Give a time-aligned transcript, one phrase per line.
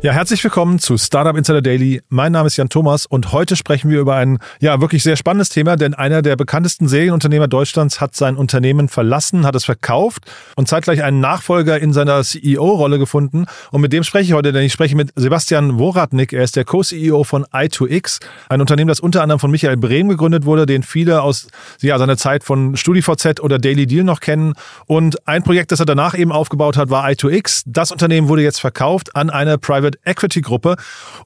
[0.00, 2.02] Ja, herzlich willkommen zu Startup Insider Daily.
[2.08, 5.48] Mein Name ist Jan Thomas und heute sprechen wir über ein ja wirklich sehr spannendes
[5.48, 10.22] Thema, denn einer der bekanntesten Serienunternehmer Deutschlands hat sein Unternehmen verlassen, hat es verkauft
[10.54, 13.46] und zeitgleich einen Nachfolger in seiner CEO-Rolle gefunden.
[13.72, 16.32] Und mit dem spreche ich heute, denn ich spreche mit Sebastian Woratnik.
[16.32, 20.44] Er ist der Co-CEO von i2X, ein Unternehmen, das unter anderem von Michael Brehm gegründet
[20.44, 21.48] wurde, den viele aus
[21.80, 24.52] ja, seiner Zeit von StudiVZ oder Daily Deal noch kennen.
[24.86, 27.64] Und ein Projekt, das er danach eben aufgebaut hat, war i2X.
[27.66, 30.76] Das Unternehmen wurde jetzt verkauft an eine Private Private Equity Gruppe.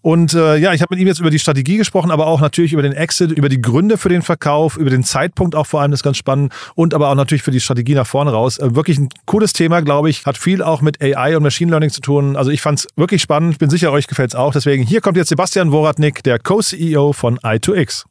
[0.00, 2.72] Und äh, ja, ich habe mit ihm jetzt über die Strategie gesprochen, aber auch natürlich
[2.72, 5.90] über den Exit, über die Gründe für den Verkauf, über den Zeitpunkt auch vor allem,
[5.90, 8.58] das ist ganz spannend und aber auch natürlich für die Strategie nach vorne raus.
[8.58, 10.26] Äh, wirklich ein cooles Thema, glaube ich.
[10.26, 12.36] Hat viel auch mit AI und Machine Learning zu tun.
[12.36, 13.58] Also ich fand es wirklich spannend.
[13.58, 14.52] Bin sicher, euch gefällt es auch.
[14.52, 18.04] Deswegen hier kommt jetzt Sebastian Woratnik, der Co-CEO von i2X.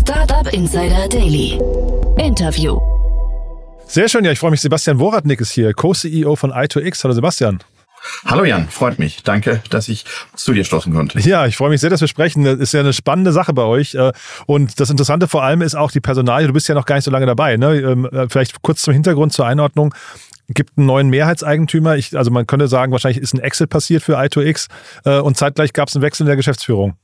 [0.00, 1.60] Startup Insider Daily.
[2.18, 2.99] Interview.
[3.90, 4.60] Sehr schön, ja, ich freue mich.
[4.60, 7.02] Sebastian Woratnik ist hier, Co-CEO von i2X.
[7.02, 7.58] Hallo Sebastian.
[8.24, 9.24] Hallo Jan, freut mich.
[9.24, 10.04] Danke, dass ich
[10.36, 11.18] zu dir stoßen konnte.
[11.18, 12.44] Ja, ich freue mich sehr, dass wir sprechen.
[12.44, 13.96] Das ist ja eine spannende Sache bei euch.
[13.96, 14.12] Äh,
[14.46, 16.46] und das Interessante vor allem ist auch die Personalie.
[16.46, 17.56] Du bist ja noch gar nicht so lange dabei.
[17.56, 17.80] Ne?
[17.80, 19.92] Ähm, äh, vielleicht kurz zum Hintergrund, zur Einordnung.
[20.50, 21.96] Gibt einen neuen Mehrheitseigentümer.
[21.96, 24.68] Ich, also man könnte sagen, wahrscheinlich ist ein Exit passiert für i2X.
[25.04, 26.94] Äh, und zeitgleich gab es einen Wechsel in der Geschäftsführung.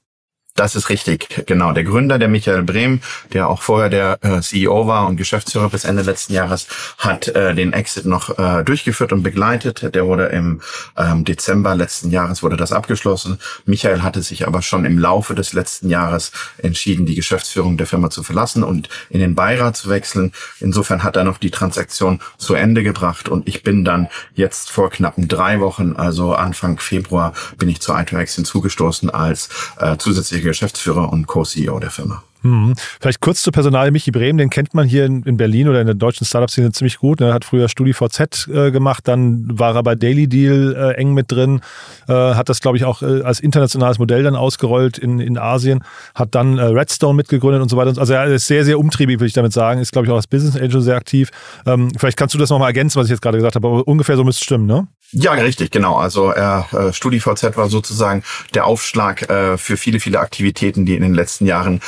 [0.57, 1.73] Das ist richtig, genau.
[1.73, 3.01] Der Gründer, der Michael Brehm,
[3.35, 7.55] der auch vorher der äh, CEO war und Geschäftsführer bis Ende letzten Jahres, hat äh,
[7.55, 9.95] den Exit noch äh, durchgeführt und begleitet.
[9.95, 10.63] Der wurde im
[10.97, 13.39] ähm, Dezember letzten Jahres wurde das abgeschlossen.
[13.67, 18.09] Michael hatte sich aber schon im Laufe des letzten Jahres entschieden, die Geschäftsführung der Firma
[18.09, 20.33] zu verlassen und in den Beirat zu wechseln.
[20.61, 24.89] Insofern hat er noch die Transaktion zu Ende gebracht und ich bin dann jetzt vor
[24.89, 31.13] knappen drei Wochen, also Anfang Februar, bin ich zu i2X hinzugestoßen als äh, zusätzliche Geschäftsführer
[31.13, 32.23] und Co-CEO der Firma.
[32.47, 32.75] Mhm.
[33.01, 33.91] Vielleicht kurz zu Personal.
[33.91, 36.99] Michi Brehm, den kennt man hier in, in Berlin oder in der deutschen Startup-Szene ziemlich
[36.99, 37.21] gut.
[37.21, 41.31] Er hat früher StudiVZ äh, gemacht, dann war er bei Daily Deal äh, eng mit
[41.31, 41.61] drin,
[42.09, 45.85] äh, hat das, glaube ich, auch äh, als internationales Modell dann ausgerollt in, in Asien,
[46.15, 47.99] hat dann äh, Redstone mitgegründet und so weiter.
[47.99, 49.81] Also er ist sehr, sehr umtriebig, würde ich damit sagen.
[49.81, 51.31] Ist, glaube ich, auch als Business Angel sehr aktiv.
[51.67, 54.17] Ähm, vielleicht kannst du das nochmal ergänzen, was ich jetzt gerade gesagt habe, aber ungefähr
[54.17, 54.87] so müsste es stimmen, ne?
[55.13, 55.97] Ja, richtig, genau.
[55.97, 58.25] Also äh, StudiVZ war sozusagen
[58.55, 61.81] der Aufschlag äh, für viele, viele Aktivitäten, die in den letzten Jahren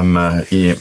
[0.00, 0.76] ähm, äh,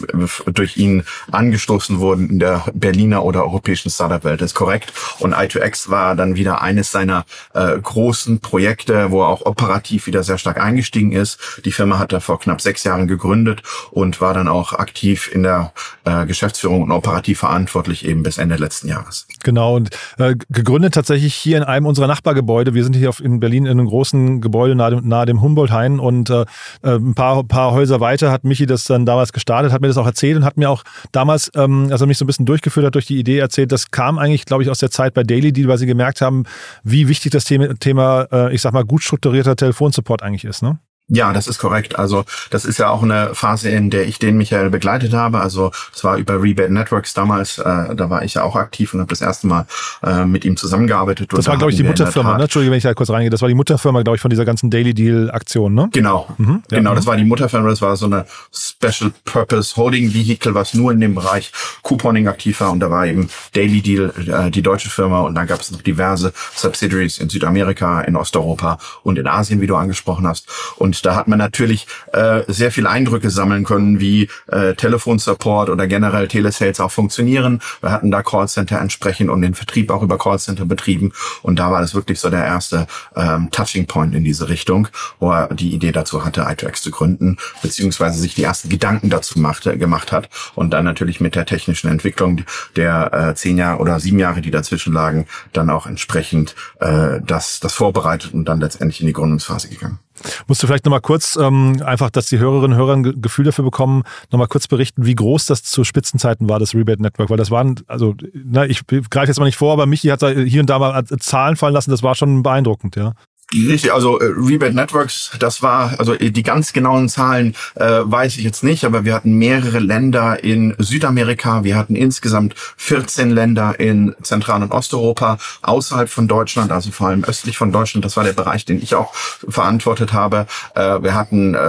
[0.51, 4.41] durch ihn angestoßen wurden in der Berliner oder europäischen Startup-Welt.
[4.41, 4.93] Ist korrekt.
[5.19, 10.23] Und i2X war dann wieder eines seiner äh, großen Projekte, wo er auch operativ wieder
[10.23, 11.39] sehr stark eingestiegen ist.
[11.65, 15.43] Die Firma hat er vor knapp sechs Jahren gegründet und war dann auch aktiv in
[15.43, 15.73] der
[16.05, 19.27] äh, Geschäftsführung und operativ verantwortlich eben bis Ende letzten Jahres.
[19.43, 19.75] Genau.
[19.75, 22.73] Und äh, gegründet tatsächlich hier in einem einem unserer Nachbargebäude.
[22.73, 25.99] Wir sind hier auf, in Berlin in einem großen Gebäude nahe dem, nahe dem Humboldt-Hain
[25.99, 26.41] und äh,
[26.83, 29.97] äh, ein paar, paar Häuser weiter hat Michi das dann damals gestartet, hat mir das
[29.97, 32.85] auch erzählt und hat mir auch damals, ähm, als er mich so ein bisschen durchgeführt
[32.85, 35.51] hat durch die Idee erzählt, das kam eigentlich, glaube ich, aus der Zeit bei Daily
[35.51, 36.43] Deal, weil sie gemerkt haben,
[36.83, 40.61] wie wichtig das Thema, Thema äh, ich sag mal, gut strukturierter Telefonsupport eigentlich ist.
[40.63, 40.79] Ne?
[41.09, 41.97] Ja, das ist korrekt.
[41.97, 45.41] Also das ist ja auch eine Phase, in der ich den Michael begleitet habe.
[45.41, 48.99] Also es war über Rebate Networks damals, äh, da war ich ja auch aktiv und
[48.99, 49.65] habe das erste Mal
[50.03, 51.33] äh, mit ihm zusammengearbeitet.
[51.33, 52.43] Das war, glaube ich, die Mutterfirma, ne?
[52.43, 53.31] Entschuldige, wenn ich da kurz reingehe.
[53.31, 55.89] Das war die Mutterfirma, glaube ich, von dieser ganzen Daily Deal-Aktion, ne?
[55.91, 56.61] Genau, mhm.
[56.69, 56.77] ja.
[56.77, 60.91] genau, das war die Mutterfirma, das war so eine Special Purpose Holding Vehicle, was nur
[60.91, 64.89] in dem Bereich Couponing aktiv war und da war eben Daily Deal, äh, die deutsche
[64.89, 69.61] Firma und dann gab es noch diverse Subsidiaries in Südamerika, in Osteuropa und in Asien,
[69.61, 70.47] wie du angesprochen hast.
[70.77, 75.87] Und da hat man natürlich äh, sehr viel Eindrücke sammeln können, wie äh, Telefonsupport oder
[75.87, 77.61] generell Telesales auch funktionieren.
[77.81, 81.11] Wir hatten da Callcenter entsprechend und den Vertrieb auch über Callcenter betrieben.
[81.41, 84.87] Und da war das wirklich so der erste ähm, Touching Point in diese Richtung,
[85.19, 89.39] wo er die Idee dazu hatte, i2X zu gründen, beziehungsweise sich die ersten Gedanken dazu
[89.39, 90.29] machte, gemacht hat.
[90.55, 92.43] Und dann natürlich mit der technischen Entwicklung
[92.75, 97.59] der äh, zehn Jahre oder sieben Jahre, die dazwischen lagen, dann auch entsprechend äh, das,
[97.59, 99.99] das vorbereitet und dann letztendlich in die Gründungsphase gegangen.
[100.47, 103.65] Musst du vielleicht nochmal kurz, ähm, einfach, dass die Hörerinnen und Hörer ein Gefühl dafür
[103.65, 107.51] bekommen, nochmal kurz berichten, wie groß das zu Spitzenzeiten war, das Rebate Network, weil das
[107.51, 110.79] waren, also, na, ich greife jetzt mal nicht vor, aber Michi hat hier und da
[110.79, 113.13] mal Zahlen fallen lassen, das war schon beeindruckend, ja.
[113.51, 118.37] Richtig, also äh, Rebate Networks, das war, also äh, die ganz genauen Zahlen äh, weiß
[118.37, 123.79] ich jetzt nicht, aber wir hatten mehrere Länder in Südamerika, wir hatten insgesamt 14 Länder
[123.79, 128.23] in Zentral- und Osteuropa, außerhalb von Deutschland, also vor allem östlich von Deutschland, das war
[128.23, 130.45] der Bereich, den ich auch verantwortet habe.
[130.75, 131.59] Äh, wir hatten äh,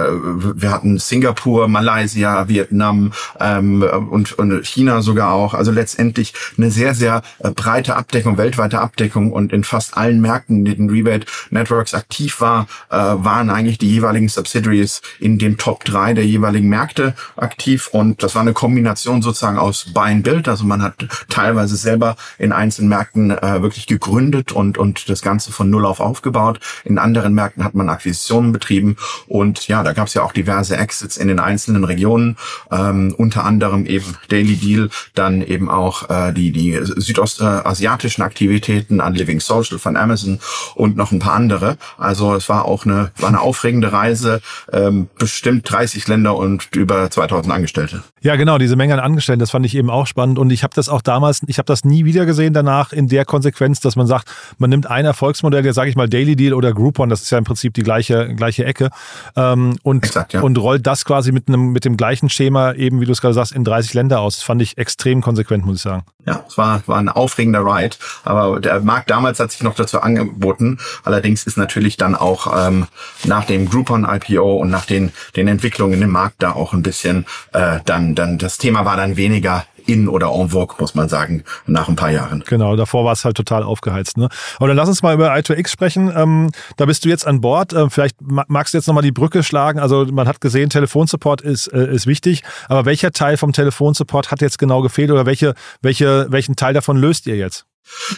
[0.53, 6.93] wir hatten Singapur, Malaysia, Vietnam ähm, und, und China sogar auch, also letztendlich eine sehr,
[6.93, 11.70] sehr äh, breite Abdeckung, weltweite Abdeckung und in fast allen Märkten, die den Rebate Networks
[11.71, 16.67] Networks aktiv war, äh, waren eigentlich die jeweiligen Subsidiaries in den Top 3 der jeweiligen
[16.67, 21.07] Märkte aktiv und das war eine Kombination sozusagen aus Buy and Build, also man hat
[21.29, 26.01] teilweise selber in einzelnen Märkten äh, wirklich gegründet und, und das Ganze von Null auf
[26.01, 26.59] aufgebaut.
[26.83, 28.97] In anderen Märkten hat man Akquisitionen betrieben
[29.27, 32.35] und ja, da gab es ja auch diverse Exits in den einzelnen Regionen,
[32.69, 39.13] ähm, unter anderem eben Daily Deal, dann eben auch äh, die, die südostasiatischen Aktivitäten an
[39.13, 40.39] Living Social von Amazon
[40.75, 41.60] und noch ein paar andere.
[41.97, 44.41] Also es war auch eine, war eine aufregende Reise,
[44.71, 48.03] ähm, bestimmt 30 Länder und über 2000 Angestellte.
[48.21, 50.73] Ja, genau, diese Menge an Angestellten, das fand ich eben auch spannend und ich habe
[50.75, 54.07] das auch damals, ich habe das nie wieder gesehen danach in der Konsequenz, dass man
[54.07, 57.31] sagt, man nimmt ein Erfolgsmodell, der sage ich mal Daily Deal oder Groupon, das ist
[57.31, 58.89] ja im Prinzip die gleiche gleiche Ecke
[59.35, 60.41] ähm, und Exakt, ja.
[60.41, 63.33] und rollt das quasi mit einem mit dem gleichen Schema eben, wie du es gerade
[63.33, 64.37] sagst, in 30 Länder aus.
[64.37, 66.03] Das fand ich extrem konsequent, muss ich sagen.
[66.25, 70.01] Ja, es war war ein aufregender Ride, aber der Markt damals hat sich noch dazu
[70.01, 70.77] angeboten.
[71.03, 72.87] Allerdings ist natürlich dann auch ähm,
[73.23, 77.25] nach dem Groupon IPO und nach den den Entwicklungen im Markt da auch ein bisschen
[77.53, 81.43] äh, dann dann das Thema war dann weniger in oder en vogue, muss man sagen,
[81.65, 82.43] nach ein paar Jahren.
[82.47, 84.17] Genau, davor war es halt total aufgeheizt.
[84.17, 84.29] Ne?
[84.57, 86.11] Aber dann lass uns mal über i2X sprechen.
[86.15, 87.73] Ähm, da bist du jetzt an Bord.
[87.73, 89.79] Ähm, vielleicht magst du jetzt nochmal die Brücke schlagen.
[89.79, 92.43] Also man hat gesehen, Telefonsupport ist, äh, ist wichtig.
[92.67, 96.97] Aber welcher Teil vom Telefonsupport hat jetzt genau gefehlt oder welche, welche, welchen Teil davon
[96.97, 97.65] löst ihr jetzt?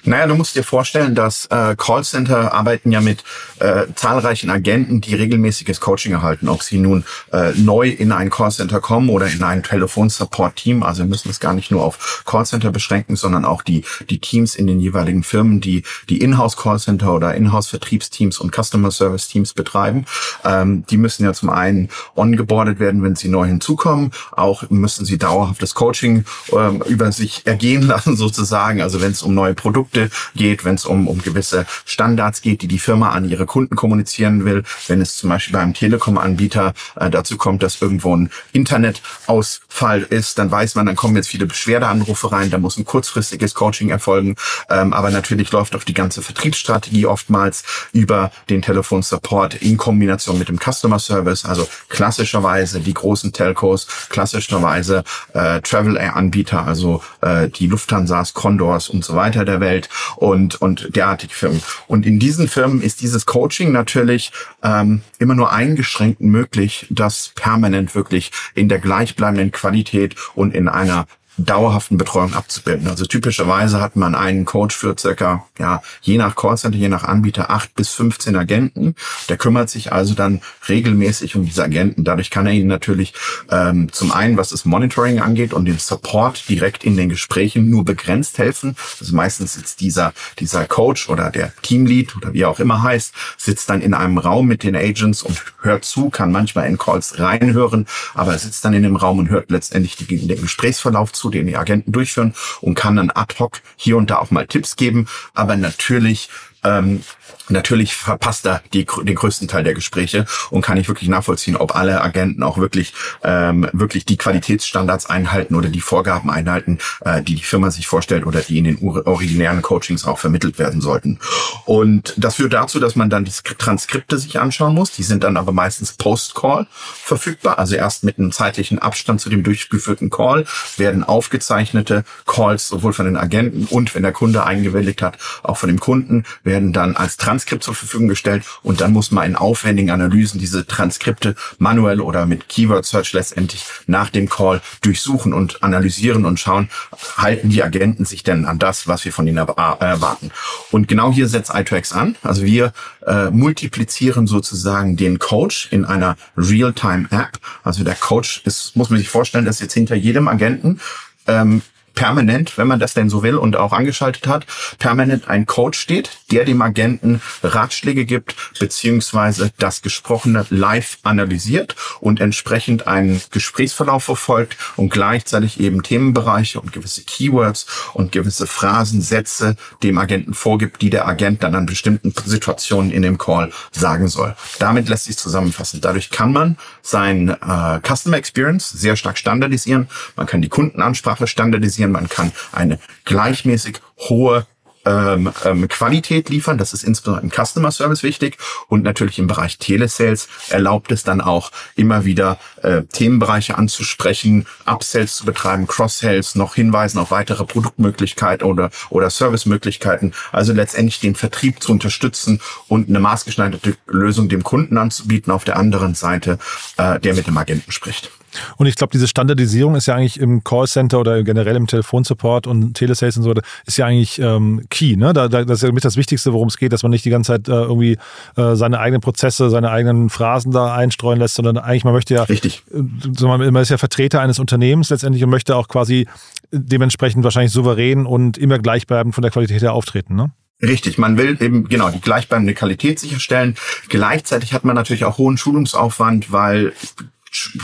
[0.03, 3.23] Naja, du musst dir vorstellen, dass äh, Callcenter arbeiten ja mit
[3.59, 8.79] äh, zahlreichen Agenten, die regelmäßiges Coaching erhalten, ob sie nun äh, neu in ein Callcenter
[8.79, 10.83] kommen oder in ein Telefonsupport-Team.
[10.83, 14.55] Also wir müssen es gar nicht nur auf Callcenter beschränken, sondern auch die, die Teams
[14.55, 20.05] in den jeweiligen Firmen, die die Inhouse-Callcenter oder Inhouse-Vertriebsteams und Customer-Service-Teams betreiben.
[20.43, 24.11] Ähm, die müssen ja zum einen ongeboardet werden, wenn sie neu hinzukommen.
[24.31, 28.81] Auch müssen sie dauerhaftes Coaching ähm, über sich ergehen lassen sozusagen.
[28.81, 32.67] Also wenn es um neue Produkte geht, wenn es um, um gewisse Standards geht, die
[32.67, 37.37] die Firma an ihre Kunden kommunizieren will, wenn es zum Beispiel beim Telekom-Anbieter äh, dazu
[37.37, 42.49] kommt, dass irgendwo ein Internetausfall ist, dann weiß man, dann kommen jetzt viele Beschwerdeanrufe rein,
[42.49, 44.35] da muss ein kurzfristiges Coaching erfolgen,
[44.69, 47.63] ähm, aber natürlich läuft auch die ganze Vertriebsstrategie oftmals
[47.93, 55.05] über den Telefonsupport in Kombination mit dem Customer Service, also klassischerweise die großen Telcos, klassischerweise
[55.33, 61.33] äh, Travel-Air-Anbieter, also äh, die Lufthansas, Condors und so weiter der Welt und, und derartige
[61.33, 61.61] Firmen.
[61.87, 64.31] Und in diesen Firmen ist dieses Coaching natürlich
[64.63, 71.05] ähm, immer nur eingeschränkt möglich, das permanent wirklich in der gleichbleibenden Qualität und in einer
[71.37, 72.87] dauerhaften Betreuung abzubilden.
[72.87, 77.49] Also typischerweise hat man einen Coach für circa, ja, je nach Callcenter, je nach Anbieter,
[77.49, 78.95] acht bis 15 Agenten.
[79.29, 82.03] Der kümmert sich also dann regelmäßig um diese Agenten.
[82.03, 83.13] Dadurch kann er ihnen natürlich
[83.49, 87.83] ähm, zum einen, was das Monitoring angeht und den Support direkt in den Gesprächen nur
[87.83, 88.75] begrenzt helfen.
[88.99, 93.13] Also meistens sitzt dieser, dieser Coach oder der Teamlead oder wie er auch immer heißt,
[93.37, 97.19] sitzt dann in einem Raum mit den Agents und hört zu, kann manchmal in Calls
[97.19, 101.29] reinhören, aber er sitzt dann in dem Raum und hört letztendlich den Gesprächsverlauf zu zu,
[101.29, 104.75] den die Agenten durchführen und kann dann ad hoc hier und da auch mal Tipps
[104.75, 105.07] geben.
[105.33, 106.29] Aber natürlich
[106.63, 107.03] ähm,
[107.49, 111.75] Natürlich verpasst er die, den größten Teil der Gespräche und kann nicht wirklich nachvollziehen, ob
[111.75, 112.93] alle Agenten auch wirklich
[113.23, 118.25] ähm, wirklich die Qualitätsstandards einhalten oder die Vorgaben einhalten, äh, die die Firma sich vorstellt
[118.25, 121.19] oder die in den originären Coachings auch vermittelt werden sollten.
[121.65, 124.91] Und das führt dazu, dass man dann die Transkripte sich anschauen muss.
[124.91, 129.43] Die sind dann aber meistens Post-Call verfügbar, also erst mit einem zeitlichen Abstand zu dem
[129.43, 130.45] durchgeführten Call
[130.77, 135.67] werden aufgezeichnete Calls sowohl von den Agenten und wenn der Kunde eingewilligt hat, auch von
[135.67, 139.91] dem Kunden werden dann als Transkript zur Verfügung gestellt und dann muss man in aufwendigen
[139.91, 146.25] Analysen diese Transkripte manuell oder mit Keyword Search letztendlich nach dem Call durchsuchen und analysieren
[146.25, 146.69] und schauen,
[147.17, 150.31] halten die Agenten sich denn an das, was wir von ihnen erwarten.
[150.71, 152.15] Und genau hier setzt i2X an.
[152.21, 152.73] Also wir
[153.05, 157.39] äh, multiplizieren sozusagen den Coach in einer Real-Time-App.
[157.63, 160.79] Also der Coach ist, muss man sich vorstellen, dass jetzt hinter jedem Agenten
[161.27, 161.61] ähm,
[161.93, 164.45] permanent, wenn man das denn so will und auch angeschaltet hat,
[164.79, 172.19] permanent ein Coach steht, der dem Agenten Ratschläge gibt, beziehungsweise das Gesprochene live analysiert und
[172.19, 179.55] entsprechend einen Gesprächsverlauf verfolgt und gleichzeitig eben Themenbereiche und gewisse Keywords und gewisse Phrasen, Sätze
[179.83, 184.35] dem Agenten vorgibt, die der Agent dann an bestimmten Situationen in dem Call sagen soll.
[184.59, 185.81] Damit lässt sich zusammenfassen.
[185.81, 189.87] Dadurch kann man sein äh, Customer Experience sehr stark standardisieren.
[190.15, 191.82] Man kann die Kundenansprache standardisieren.
[191.91, 194.45] Man kann eine gleichmäßig hohe
[194.85, 196.57] ähm, ähm, Qualität liefern.
[196.57, 198.37] Das ist insbesondere im Customer Service wichtig.
[198.67, 205.15] Und natürlich im Bereich Telesales erlaubt es dann auch immer wieder äh, Themenbereiche anzusprechen, Upsells
[205.15, 210.13] zu betreiben, Cross-Sales, noch hinweisen auf weitere Produktmöglichkeiten oder, oder Servicemöglichkeiten.
[210.31, 215.57] Also letztendlich den Vertrieb zu unterstützen und eine maßgeschneiderte Lösung dem Kunden anzubieten auf der
[215.57, 216.39] anderen Seite,
[216.77, 218.11] äh, der mit dem Agenten spricht.
[218.57, 222.73] Und ich glaube, diese Standardisierung ist ja eigentlich im Callcenter oder generell im Telefonsupport und
[222.73, 224.95] Telesales und so weiter, ist ja eigentlich ähm, key.
[224.95, 225.13] Ne?
[225.13, 227.09] Da, da, das ist ja mit das Wichtigste, worum es geht, dass man nicht die
[227.09, 227.97] ganze Zeit äh, irgendwie
[228.35, 232.23] äh, seine eigenen Prozesse, seine eigenen Phrasen da einstreuen lässt, sondern eigentlich, man möchte ja,
[232.23, 232.63] Richtig.
[232.73, 236.07] Äh, man ist ja Vertreter eines Unternehmens letztendlich und möchte auch quasi
[236.51, 240.15] dementsprechend wahrscheinlich souverän und immer gleichbleibend von der Qualität her auftreten.
[240.15, 240.31] Ne?
[240.61, 243.55] Richtig, man will eben genau die gleichbleibende Qualität sicherstellen.
[243.89, 246.73] Gleichzeitig hat man natürlich auch hohen Schulungsaufwand, weil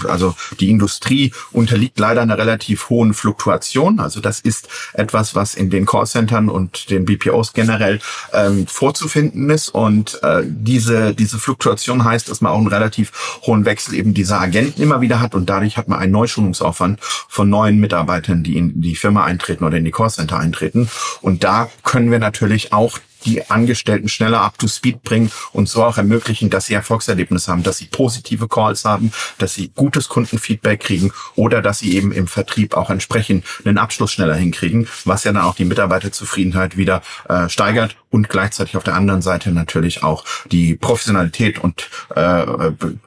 [0.07, 3.99] also die Industrie unterliegt leider einer relativ hohen Fluktuation.
[3.99, 7.99] Also das ist etwas, was in den Callcentern und den BPOs generell
[8.33, 9.69] ähm, vorzufinden ist.
[9.69, 14.39] Und äh, diese, diese Fluktuation heißt, dass man auch einen relativ hohen Wechsel eben dieser
[14.39, 15.35] Agenten immer wieder hat.
[15.35, 19.77] Und dadurch hat man einen Neuschulungsaufwand von neuen Mitarbeitern, die in die Firma eintreten oder
[19.77, 20.89] in die Callcenter eintreten.
[21.21, 25.83] Und da können wir natürlich auch die Angestellten schneller up to speed bringen und so
[25.83, 30.79] auch ermöglichen, dass sie Erfolgserlebnisse haben, dass sie positive Calls haben, dass sie gutes Kundenfeedback
[30.79, 35.33] kriegen oder dass sie eben im Vertrieb auch entsprechend einen Abschluss schneller hinkriegen, was ja
[35.33, 40.25] dann auch die Mitarbeiterzufriedenheit wieder äh, steigert und gleichzeitig auf der anderen Seite natürlich auch
[40.51, 42.45] die Professionalität und äh,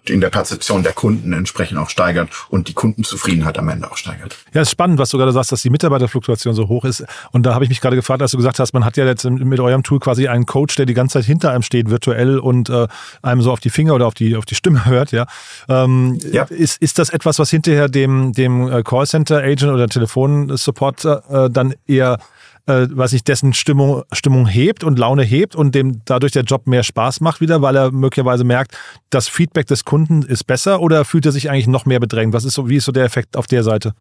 [0.05, 4.37] in der Perzeption der Kunden entsprechend auch steigert und die Kundenzufriedenheit am Ende auch steigert.
[4.53, 7.05] Ja, ist spannend, was du gerade sagst, dass die Mitarbeiterfluktuation so hoch ist.
[7.33, 9.25] Und da habe ich mich gerade gefragt, als du gesagt hast, man hat ja jetzt
[9.25, 12.71] mit eurem Tool quasi einen Coach, der die ganze Zeit hinter einem steht, virtuell und
[12.71, 12.87] äh,
[13.23, 15.27] einem so auf die Finger oder auf die, auf die Stimme hört, ja.
[15.69, 16.45] Ähm, ja.
[16.45, 22.19] Ist, ist das etwas, was hinterher dem, dem äh, Callcenter-Agent oder Telefonsupport äh, dann eher
[22.67, 26.67] äh, was sich dessen Stimmung, Stimmung hebt und Laune hebt und dem dadurch der Job
[26.67, 28.77] mehr Spaß macht wieder, weil er möglicherweise merkt,
[29.11, 32.33] das Feedback des Kunden ist besser oder fühlt er sich eigentlich noch mehr bedrängt?
[32.33, 33.95] Was ist so, wie ist so der Effekt auf der Seite?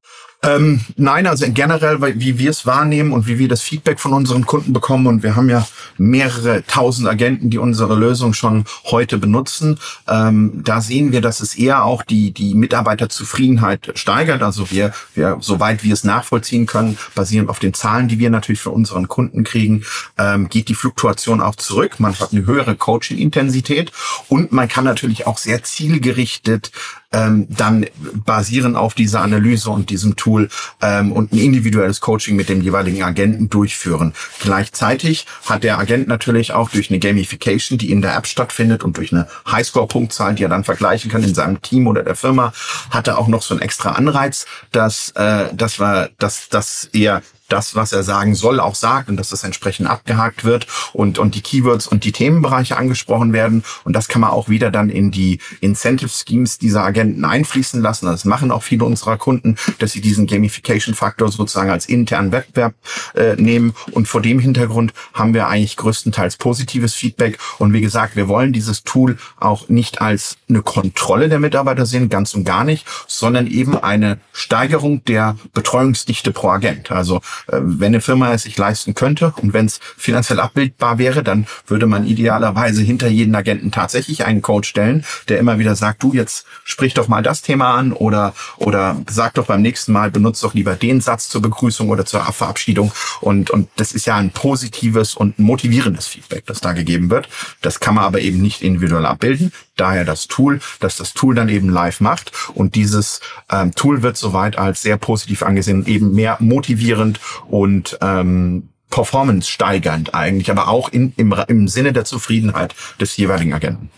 [0.44, 4.46] Ähm, nein, also generell, wie wir es wahrnehmen und wie wir das Feedback von unseren
[4.46, 9.78] Kunden bekommen und wir haben ja mehrere tausend Agenten, die unsere Lösung schon heute benutzen.
[10.08, 14.42] Ähm, da sehen wir, dass es eher auch die die Mitarbeiterzufriedenheit steigert.
[14.42, 18.51] Also wir, wir soweit wir es nachvollziehen können, basierend auf den Zahlen, die wir natürlich
[18.60, 19.84] für unseren Kunden kriegen,
[20.18, 22.00] ähm, geht die Fluktuation auch zurück.
[22.00, 23.92] Man hat eine höhere Coaching-Intensität
[24.28, 26.72] und man kann natürlich auch sehr zielgerichtet
[27.12, 27.86] ähm, dann
[28.26, 30.50] basieren auf dieser Analyse und diesem Tool
[30.82, 34.14] ähm, und ein individuelles Coaching mit dem jeweiligen Agenten durchführen.
[34.40, 38.98] Gleichzeitig hat der Agent natürlich auch durch eine Gamification, die in der App stattfindet und
[38.98, 42.54] durch eine Highscore-Punktzahl, die er dann vergleichen kann in seinem Team oder der Firma,
[42.90, 47.22] hat er auch noch so einen extra Anreiz, dass, äh, dass, wir, dass, dass er
[47.52, 51.36] das, was er sagen soll, auch sagt und dass das entsprechend abgehakt wird und, und
[51.36, 53.64] die Keywords und die Themenbereiche angesprochen werden.
[53.84, 58.06] Und das kann man auch wieder dann in die Incentive Schemes dieser Agenten einfließen lassen.
[58.06, 62.74] Das machen auch viele unserer Kunden, dass sie diesen Gamification-Faktor sozusagen als internen Wettbewerb
[63.16, 63.74] äh, nehmen.
[63.92, 67.38] Und vor dem Hintergrund haben wir eigentlich größtenteils positives Feedback.
[67.58, 72.10] Und wie gesagt, wir wollen dieses Tool auch nicht als eine Kontrolle der Mitarbeiter sehen,
[72.10, 76.92] ganz und gar nicht, sondern eben eine Steigerung der Betreuungsdichte pro Agent.
[76.92, 81.48] Also wenn eine Firma es sich leisten könnte und wenn es finanziell abbildbar wäre, dann
[81.68, 86.14] würde man idealerweise hinter jeden Agenten tatsächlich einen Coach stellen, der immer wieder sagt, du
[86.14, 90.44] jetzt sprich doch mal das Thema an oder oder sag doch beim nächsten Mal benutzt
[90.44, 94.32] doch lieber den Satz zur Begrüßung oder zur Verabschiedung und und das ist ja ein
[94.32, 97.30] positives und motivierendes Feedback, das da gegeben wird.
[97.62, 99.52] Das kann man aber eben nicht individuell abbilden.
[99.82, 103.20] Daher das Tool, dass das Tool dann eben live macht und dieses
[103.52, 110.14] ähm, Tool wird soweit als sehr positiv angesehen, eben mehr motivierend und ähm, performance steigernd
[110.14, 113.90] eigentlich, aber auch in, im, im Sinne der Zufriedenheit des jeweiligen Agenten.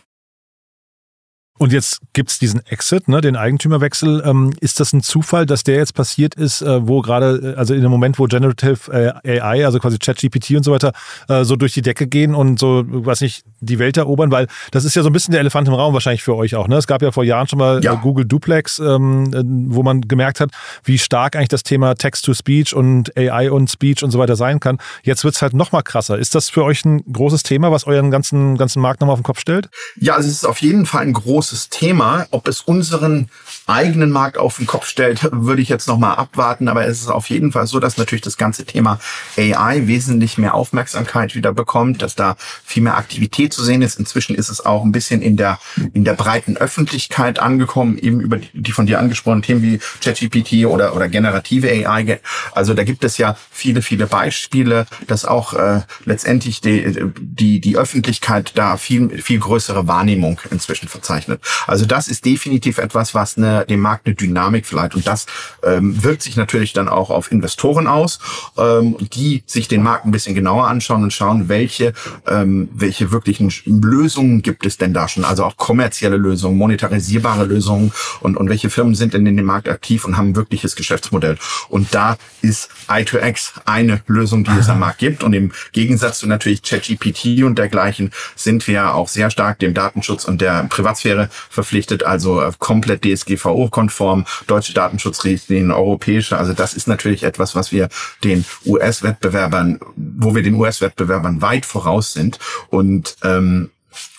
[1.60, 4.24] Und jetzt gibt's diesen Exit, ne, den Eigentümerwechsel.
[4.26, 7.76] Ähm, ist das ein Zufall, dass der jetzt passiert ist, äh, wo gerade, äh, also
[7.76, 8.92] in dem Moment, wo Generative
[9.24, 10.94] äh, AI, also quasi ChatGPT und so weiter,
[11.30, 14.32] äh, so durch die Decke gehen und so, weiß nicht, die Welt erobern?
[14.32, 16.68] Weil das ist ja so ein bisschen der Elefant im Raum wahrscheinlich für euch auch.
[16.68, 16.76] Ne?
[16.76, 17.94] Es gab ja vor Jahren schon mal ja.
[17.94, 19.44] Äh, Google Duplex, ähm, äh,
[19.74, 20.50] wo man gemerkt hat,
[20.84, 24.80] wie stark eigentlich das Thema Text-to-Speech und AI und Speech und so weiter sein kann.
[25.04, 26.18] Jetzt wird's halt noch mal krasser.
[26.18, 29.26] Ist das für euch ein großes Thema, was euren ganzen, ganzen Markt nochmal auf den
[29.26, 29.70] Kopf stellt?
[29.98, 32.26] Ja, es ist auf jeden Fall ein großes großes Thema.
[32.32, 33.28] Ob es unseren
[33.68, 36.70] eigenen Markt auf den Kopf stellt, würde ich jetzt nochmal abwarten.
[36.70, 38.98] Aber es ist auf jeden Fall so, dass natürlich das ganze Thema
[39.38, 44.00] AI wesentlich mehr Aufmerksamkeit wieder bekommt, dass da viel mehr Aktivität zu sehen ist.
[44.00, 45.60] Inzwischen ist es auch ein bisschen in der,
[45.94, 50.96] in der breiten Öffentlichkeit angekommen, eben über die, von dir angesprochenen Themen wie ChatGPT oder,
[50.96, 52.22] oder generative AI.
[52.54, 57.78] Also da gibt es ja viele, viele Beispiele, dass auch äh, letztendlich die, die, die
[57.78, 61.33] Öffentlichkeit da viel, viel größere Wahrnehmung inzwischen verzeichnet.
[61.68, 64.96] Also das ist definitiv etwas, was eine, dem Markt eine Dynamik verleiht.
[64.96, 65.26] Und das
[65.64, 68.20] ähm, wirkt sich natürlich dann auch auf Investoren aus,
[68.58, 71.94] ähm, die sich den Markt ein bisschen genauer anschauen und schauen, welche,
[72.28, 75.26] ähm, welche wirklichen Lösungen gibt es denn da schon.
[75.26, 79.70] Also auch kommerzielle Lösungen, monetarisierbare Lösungen und, und welche Firmen sind denn in dem Markt
[79.70, 81.38] aktiv und haben ein wirkliches Geschäftsmodell.
[81.70, 85.24] Und da ist i2X eine Lösung, die es am Markt gibt.
[85.24, 90.26] Und im Gegensatz zu natürlich ChatGPT und dergleichen sind wir auch sehr stark dem Datenschutz
[90.26, 96.38] und der Privatsphäre verpflichtet, also äh, komplett DSGVO-konform, deutsche Datenschutzrichtlinien, europäische.
[96.38, 97.90] Also das ist natürlich etwas, was wir
[98.24, 102.40] den US-Wettbewerbern, wo wir den US-Wettbewerbern weit voraus sind.
[102.70, 103.70] Und ähm,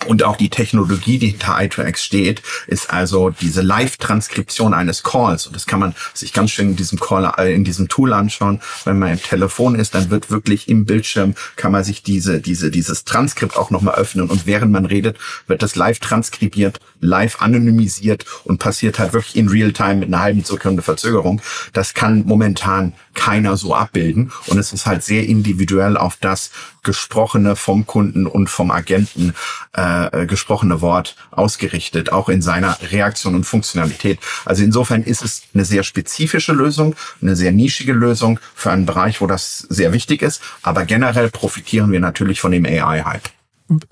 [0.06, 5.46] und auch die Technologie, die hinter i2X steht, ist also diese Live-Transkription eines Calls.
[5.46, 8.60] Und das kann man sich ganz schön in diesem Call, äh, in diesem Tool anschauen.
[8.84, 12.70] Wenn man im Telefon ist, dann wird wirklich im Bildschirm, kann man sich diese, diese,
[12.70, 14.28] dieses Transkript auch nochmal öffnen.
[14.28, 19.48] Und während man redet, wird das live transkribiert, live anonymisiert und passiert halt wirklich in
[19.48, 21.40] Real-Time mit einer halben Sekunde Verzögerung.
[21.72, 24.32] Das kann momentan keiner so abbilden.
[24.46, 26.50] Und es ist halt sehr individuell auf das
[26.82, 29.34] Gesprochene vom Kunden und vom Agenten
[29.72, 29.93] äh,
[30.26, 34.18] gesprochene Wort ausgerichtet, auch in seiner Reaktion und Funktionalität.
[34.44, 39.20] Also insofern ist es eine sehr spezifische Lösung, eine sehr nischige Lösung für einen Bereich,
[39.20, 40.42] wo das sehr wichtig ist.
[40.62, 43.28] Aber generell profitieren wir natürlich von dem AI-Hype.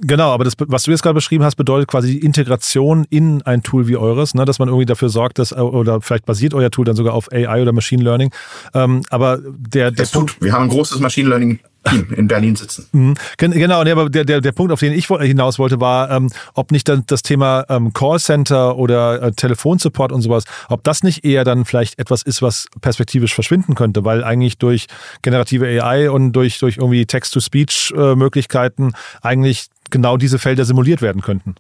[0.01, 3.63] Genau, aber das, was du jetzt gerade beschrieben hast, bedeutet quasi die Integration in ein
[3.63, 6.85] Tool wie eures, ne, dass man irgendwie dafür sorgt, dass, oder vielleicht basiert euer Tool
[6.85, 8.31] dann sogar auf AI oder Machine Learning.
[8.75, 10.43] Ähm, aber der, der Punkt.
[10.43, 12.87] Wir haben ein großes Machine Learning Team in Berlin sitzen.
[12.93, 13.15] Mhm.
[13.37, 16.89] Genau, aber der, der, der Punkt, auf den ich hinaus wollte, war, ähm, ob nicht
[16.89, 21.65] dann das Thema ähm, Callcenter oder äh, Telefonsupport und sowas, ob das nicht eher dann
[21.65, 24.87] vielleicht etwas ist, was perspektivisch verschwinden könnte, weil eigentlich durch
[25.23, 31.55] generative AI und durch, durch irgendwie Text-to-Speech-Möglichkeiten äh, eigentlich genau diese Felder simuliert werden könnten.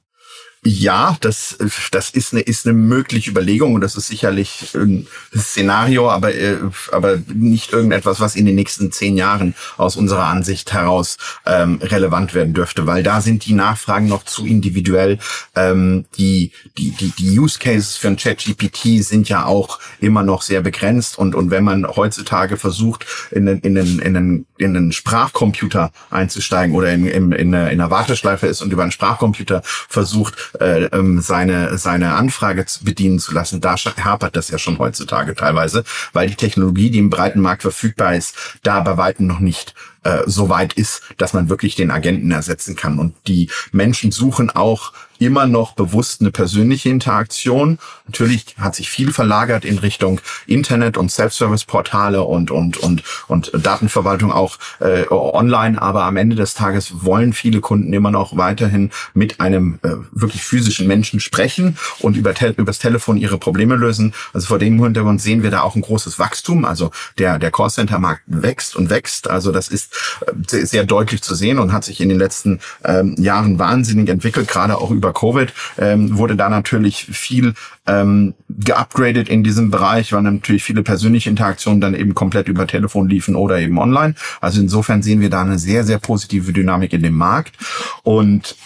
[0.64, 1.58] Ja, das,
[1.90, 6.58] das ist eine, ist eine mögliche Überlegung und das ist sicherlich ein Szenario, aber, äh,
[6.92, 11.16] aber nicht irgendetwas, was in den nächsten zehn Jahren aus unserer Ansicht heraus
[11.46, 15.18] ähm, relevant werden dürfte, weil da sind die Nachfragen noch zu individuell.
[15.56, 20.42] Ähm, die, die, die, die Use Cases für ein ChatGPT sind ja auch immer noch
[20.42, 24.76] sehr begrenzt und, und wenn man heutzutage versucht, in einen, in einen, in einen, in
[24.76, 28.92] einen Sprachcomputer einzusteigen oder in, in, in, eine, in einer Warteschleife ist und über einen
[28.92, 34.78] Sprachcomputer versucht, äh, ähm, seine, seine Anfrage bedienen zu lassen, da hapert das ja schon
[34.78, 39.40] heutzutage teilweise, weil die Technologie, die im breiten Markt verfügbar ist, da bei weitem noch
[39.40, 42.98] nicht äh, so weit ist, dass man wirklich den Agenten ersetzen kann.
[42.98, 44.92] Und die Menschen suchen auch
[45.24, 47.78] immer noch bewusst eine persönliche Interaktion.
[48.06, 54.32] Natürlich hat sich viel verlagert in Richtung Internet und Self-Service-Portale und, und, und, und Datenverwaltung
[54.32, 55.80] auch äh, online.
[55.80, 60.42] Aber am Ende des Tages wollen viele Kunden immer noch weiterhin mit einem äh, wirklich
[60.42, 64.14] physischen Menschen sprechen und über te übers Telefon ihre Probleme lösen.
[64.32, 66.64] Also vor dem Hintergrund sehen wir da auch ein großes Wachstum.
[66.64, 69.28] Also der, der Callcenter-Markt wächst und wächst.
[69.28, 69.94] Also das ist
[70.26, 74.48] äh, sehr deutlich zu sehen und hat sich in den letzten ähm, Jahren wahnsinnig entwickelt,
[74.48, 77.54] gerade auch über Covid ähm, wurde da natürlich viel
[77.86, 83.08] ähm, geupgradet in diesem Bereich, weil natürlich viele persönliche Interaktionen dann eben komplett über Telefon
[83.08, 84.14] liefen oder eben online.
[84.40, 87.56] Also insofern sehen wir da eine sehr, sehr positive Dynamik in dem Markt.
[88.02, 88.56] Und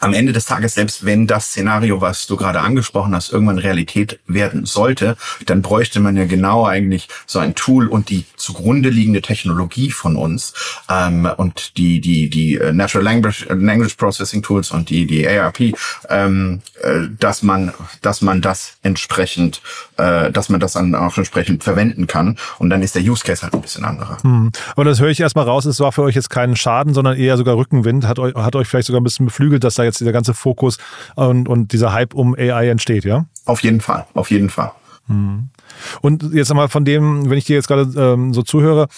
[0.00, 4.18] am Ende des Tages, selbst wenn das Szenario, was du gerade angesprochen hast, irgendwann Realität
[4.26, 9.22] werden sollte, dann bräuchte man ja genau eigentlich so ein Tool und die zugrunde liegende
[9.22, 10.54] Technologie von uns
[10.88, 15.74] ähm, und die die die äh, Natural Language Language Processing Tools und die die ARP,
[16.08, 19.60] ähm, äh, dass man dass man das entsprechend,
[20.02, 23.42] äh, dass man das dann auch entsprechend verwenden kann und dann ist der Use Case
[23.42, 24.18] halt ein bisschen anderer.
[24.22, 24.50] Hm.
[24.74, 25.64] Aber das höre ich erstmal raus.
[25.64, 28.06] Es war für euch jetzt keinen Schaden, sondern eher sogar Rückenwind.
[28.06, 30.78] Hat euch hat euch vielleicht sogar ein bisschen beflügelt, dass da jetzt dieser ganze Fokus
[31.14, 33.26] und, und dieser Hype um AI entsteht, ja?
[33.44, 34.72] Auf jeden Fall, auf jeden Fall.
[35.06, 35.48] Hm.
[36.00, 38.88] Und jetzt einmal von dem, wenn ich dir jetzt gerade ähm, so zuhöre,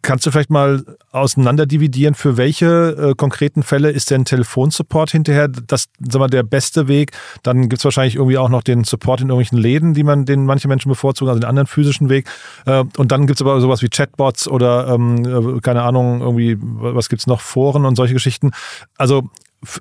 [0.00, 5.88] Kannst du vielleicht mal auseinanderdividieren, für welche äh, konkreten Fälle ist denn Telefonsupport hinterher das,
[5.98, 7.12] sag mal, der beste Weg?
[7.42, 10.46] Dann gibt es wahrscheinlich irgendwie auch noch den Support in irgendwelchen Läden, die man, den
[10.46, 12.28] manche Menschen bevorzugen, also den anderen physischen Weg.
[12.64, 16.56] Äh, und dann gibt es aber sowas wie Chatbots oder ähm, äh, keine Ahnung, irgendwie,
[16.60, 18.52] was gibt es noch, Foren und solche Geschichten.
[18.96, 19.28] Also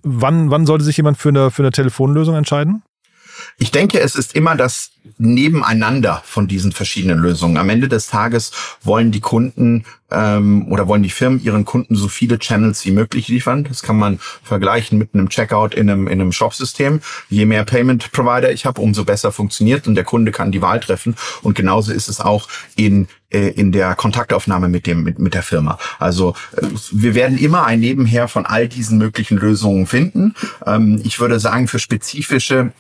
[0.04, 2.84] wann, wann sollte sich jemand für eine, für eine Telefonlösung entscheiden?
[3.58, 7.58] Ich denke, es ist immer das Nebeneinander von diesen verschiedenen Lösungen.
[7.58, 8.52] Am Ende des Tages
[8.84, 13.28] wollen die Kunden ähm, oder wollen die Firmen ihren Kunden so viele Channels wie möglich
[13.28, 13.64] liefern.
[13.64, 17.02] Das kann man vergleichen mit einem Checkout in einem, in einem Shop-System.
[17.30, 20.80] Je mehr Payment Provider ich habe, umso besser funktioniert und der Kunde kann die Wahl
[20.80, 21.16] treffen.
[21.42, 25.44] Und genauso ist es auch in äh, in der Kontaktaufnahme mit dem mit, mit der
[25.44, 25.80] Firma.
[26.00, 30.36] Also äh, wir werden immer ein Nebenher von all diesen möglichen Lösungen finden.
[30.66, 32.74] Ähm, ich würde sagen, für spezifische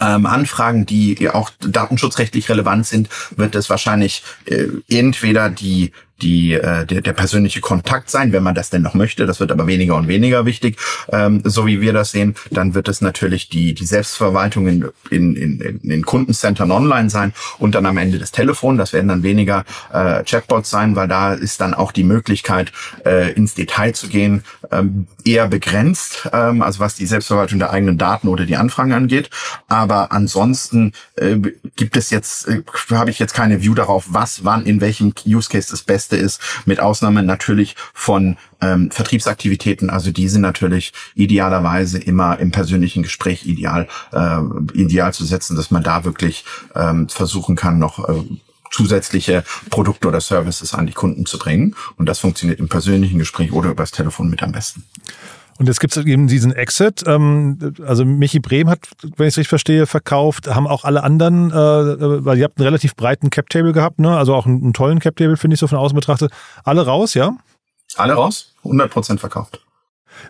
[0.00, 6.86] ähm, Anfragen, die auch datenschutzrechtlich relevant sind, wird es wahrscheinlich äh, entweder die die, äh,
[6.86, 9.26] der, der persönliche Kontakt sein, wenn man das denn noch möchte.
[9.26, 10.78] Das wird aber weniger und weniger wichtig,
[11.12, 12.34] ähm, so wie wir das sehen.
[12.50, 17.74] Dann wird es natürlich die, die Selbstverwaltung in, in, in, in Kundencentern online sein und
[17.74, 18.78] dann am Ende das Telefon.
[18.78, 22.72] Das werden dann weniger äh, Chatbots sein, weil da ist dann auch die Möglichkeit,
[23.04, 27.98] äh, ins Detail zu gehen, ähm, eher begrenzt, ähm, also was die Selbstverwaltung der eigenen
[27.98, 29.30] Daten oder die Anfragen angeht.
[29.68, 31.36] Aber ansonsten äh,
[31.76, 35.48] gibt es jetzt, äh, habe ich jetzt keine View darauf, was, wann, in welchem Use
[35.48, 39.90] Case das Beste Beste ist, mit Ausnahme natürlich von ähm, Vertriebsaktivitäten.
[39.90, 44.40] Also die sind natürlich idealerweise immer im persönlichen Gespräch ideal, äh,
[44.74, 46.44] ideal zu setzen, dass man da wirklich
[46.74, 48.22] ähm, versuchen kann, noch äh,
[48.70, 51.74] zusätzliche Produkte oder Services an die Kunden zu bringen.
[51.96, 54.84] Und das funktioniert im persönlichen Gespräch oder übers Telefon mit am besten.
[55.60, 57.04] Und jetzt gibt es eben diesen Exit.
[57.06, 60.46] Ähm, also Michi Brehm hat, wenn ich es richtig verstehe, verkauft.
[60.46, 64.16] Haben auch alle anderen, äh, äh, weil ihr habt einen relativ breiten Cap-Table gehabt, ne?
[64.16, 66.32] Also auch einen, einen tollen Cap-Table, finde ich so von außen betrachtet.
[66.64, 67.36] Alle raus, ja?
[67.96, 69.60] Alle raus, 100% verkauft.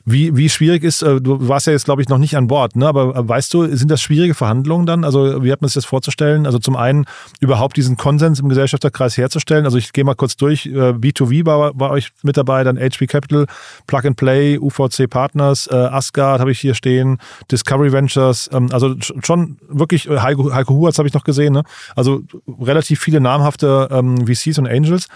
[0.04, 2.76] Wie, wie schwierig ist, äh, du warst ja jetzt, glaube ich, noch nicht an Bord,
[2.76, 2.86] ne?
[2.86, 5.04] aber äh, weißt du, sind das schwierige Verhandlungen dann?
[5.04, 6.46] Also wie hat man sich das vorzustellen?
[6.46, 7.06] Also zum einen
[7.40, 9.64] überhaupt diesen Konsens im Gesellschafterkreis herzustellen.
[9.64, 10.66] Also ich gehe mal kurz durch.
[10.66, 13.46] B2V äh, war bei euch mit dabei, dann HP Capital,
[13.86, 17.18] Plug and Play, UVC Partners, Asgard habe ich hier stehen,
[17.50, 18.50] Discovery Ventures.
[18.52, 21.52] Ähm, also schon wirklich, Heiko, Heiko Huatz habe ich noch gesehen.
[21.52, 21.62] Ne?
[21.96, 22.22] Also
[22.60, 25.08] relativ viele namhafte ähm, VCs und Angels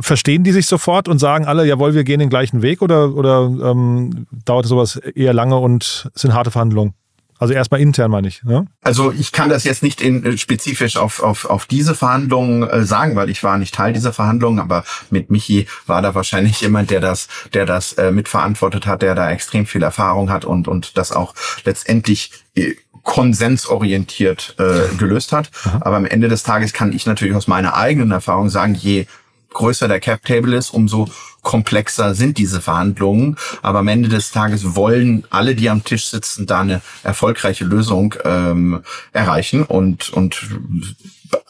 [0.00, 3.42] verstehen die sich sofort und sagen alle, jawohl, wir gehen den gleichen Weg oder, oder
[3.44, 6.94] ähm, dauert sowas eher lange und sind harte Verhandlungen?
[7.42, 8.44] Also erstmal intern meine ich.
[8.44, 8.68] Ne?
[8.82, 12.84] Also ich kann das jetzt nicht in, äh, spezifisch auf, auf, auf diese Verhandlungen äh,
[12.84, 16.92] sagen, weil ich war nicht Teil dieser Verhandlungen, aber mit Michi war da wahrscheinlich jemand,
[16.92, 20.96] der das, der das äh, mitverantwortet hat, der da extrem viel Erfahrung hat und, und
[20.96, 25.50] das auch letztendlich äh, konsensorientiert äh, gelöst hat.
[25.64, 25.80] Aha.
[25.80, 29.06] Aber am Ende des Tages kann ich natürlich aus meiner eigenen Erfahrung sagen, je
[29.52, 31.08] größer der Cap Table ist, umso
[31.42, 33.36] komplexer sind diese Verhandlungen.
[33.62, 38.14] Aber am Ende des Tages wollen alle, die am Tisch sitzen, da eine erfolgreiche Lösung
[38.24, 40.46] ähm, erreichen und, und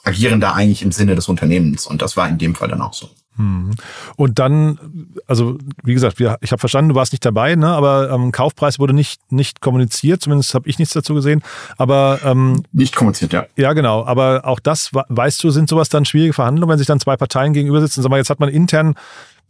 [0.04, 1.86] agieren da eigentlich im Sinne des Unternehmens.
[1.86, 3.10] Und das war in dem Fall dann auch so.
[3.36, 3.70] Mhm.
[4.16, 7.68] Und dann, also wie gesagt, wir, ich habe verstanden, du warst nicht dabei, ne?
[7.68, 11.42] aber ähm, Kaufpreis wurde nicht, nicht kommuniziert, zumindest habe ich nichts dazu gesehen.
[11.78, 13.46] Aber ähm, nicht kommuniziert, ja.
[13.56, 14.04] Ja, genau.
[14.04, 17.52] Aber auch das, weißt du, sind sowas dann schwierige Verhandlungen, wenn sich dann zwei Parteien
[17.52, 18.02] gegenüber sitzen.
[18.02, 18.94] Sag mal, jetzt hat man intern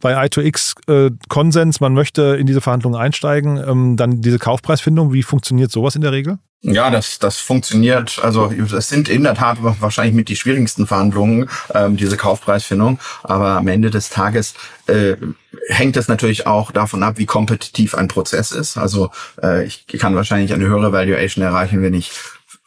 [0.03, 5.23] bei I2X äh, Konsens, man möchte in diese Verhandlungen einsteigen, ähm, dann diese Kaufpreisfindung, wie
[5.23, 6.39] funktioniert sowas in der Regel?
[6.61, 8.19] Ja, das, das funktioniert.
[8.21, 12.99] Also es sind in der Tat wahrscheinlich mit die schwierigsten Verhandlungen, ähm, diese Kaufpreisfindung.
[13.23, 14.53] Aber am Ende des Tages
[14.87, 15.15] äh,
[15.69, 18.77] hängt es natürlich auch davon ab, wie kompetitiv ein Prozess ist.
[18.77, 19.09] Also
[19.41, 22.11] äh, ich kann wahrscheinlich eine höhere Valuation erreichen, wenn ich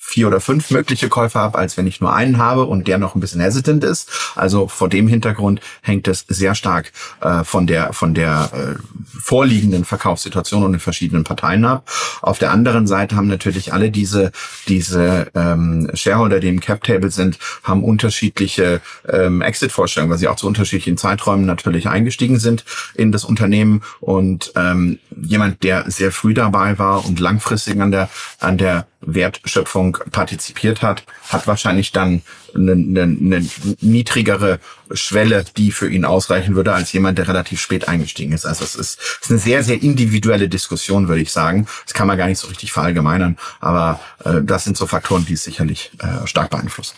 [0.09, 3.17] vier oder fünf mögliche Käufer habe, als wenn ich nur einen habe und der noch
[3.17, 4.09] ein bisschen hesitant ist.
[4.37, 8.79] Also vor dem Hintergrund hängt es sehr stark äh, von der von der äh,
[9.21, 11.91] vorliegenden Verkaufssituation und den verschiedenen Parteien ab.
[12.23, 14.31] Auf der anderen Seite haben natürlich alle diese
[14.69, 20.37] diese ähm, Shareholder, die im Cap Table sind, haben unterschiedliche ähm, Exit-Vorstellungen, weil sie auch
[20.37, 22.65] zu unterschiedlichen Zeiträumen natürlich eingestiegen sind
[22.95, 28.09] in das Unternehmen und ähm, jemand, der sehr früh dabei war und langfristig an der
[28.39, 32.23] an der Wertschöpfung partizipiert hat, hat wahrscheinlich dann
[32.55, 33.49] eine, eine, eine
[33.81, 34.59] niedrigere
[34.93, 38.47] Schwelle, die für ihn ausreichen würde, als jemand, der relativ spät eingestiegen ist.
[38.47, 41.67] Also es ist, es ist eine sehr, sehr individuelle Diskussion, würde ich sagen.
[41.85, 45.35] Das kann man gar nicht so richtig verallgemeinern, aber äh, das sind so Faktoren, die
[45.35, 46.95] es sicherlich äh, stark beeinflussen.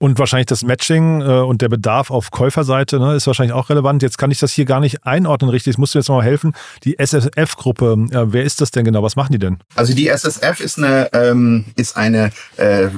[0.00, 4.00] Und wahrscheinlich das Matching äh, und der Bedarf auf Käuferseite ne, ist wahrscheinlich auch relevant.
[4.00, 5.74] Jetzt kann ich das hier gar nicht einordnen richtig.
[5.74, 6.54] Das musst du jetzt mal helfen.
[6.84, 9.02] Die SSF-Gruppe, äh, wer ist das denn genau?
[9.02, 9.58] Was machen die denn?
[9.74, 12.88] Also die SSF ist eine ähm, ist eine äh,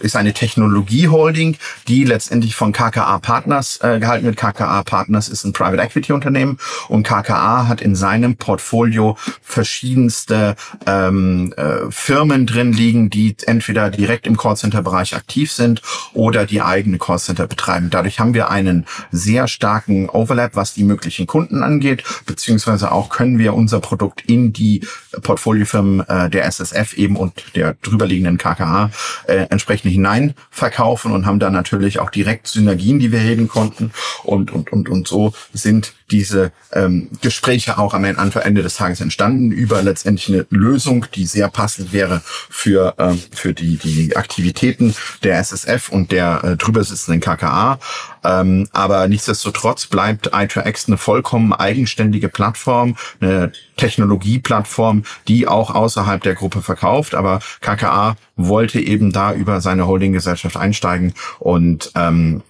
[0.00, 4.36] ist eine Technologie-Holding, die letztendlich von KKA Partners äh, gehalten wird.
[4.36, 6.58] KKA Partners ist ein Private Equity Unternehmen
[6.88, 10.56] und KKA hat in seinem Portfolio verschiedenste
[10.86, 15.82] ähm, äh, Firmen drin liegen, die entweder direkt im Callcenter-Bereich aktiv sind
[16.14, 17.90] oder oder die eigene Callcenter betreiben.
[17.90, 23.38] Dadurch haben wir einen sehr starken Overlap, was die möglichen Kunden angeht, beziehungsweise auch können
[23.38, 24.86] wir unser Produkt in die
[25.22, 28.90] Portfoliofirmen äh, der SSF eben und der drüberliegenden KKA
[29.26, 33.90] äh, entsprechend hinein verkaufen und haben da natürlich auch direkt Synergien, die wir heben konnten
[34.22, 39.50] und und und und so sind diese ähm, Gespräche auch am Ende des Tages entstanden
[39.50, 45.38] über letztendlich eine Lösung, die sehr passend wäre für, ähm, für die, die Aktivitäten der
[45.38, 47.78] SSF und der äh, drüber sitzenden KKA.
[48.24, 56.34] Ähm, aber nichtsdestotrotz bleibt i2X eine vollkommen eigenständige Plattform, eine Technologieplattform, die auch außerhalb der
[56.34, 57.14] Gruppe verkauft.
[57.14, 62.42] Aber KKA wollte eben da über seine Holdinggesellschaft einsteigen und ähm,